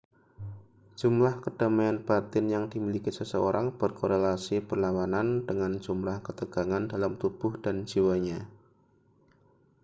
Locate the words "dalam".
6.93-7.13